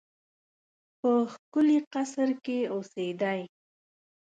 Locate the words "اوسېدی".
2.73-3.41